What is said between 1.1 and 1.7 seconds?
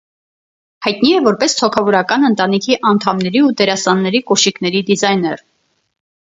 է որպես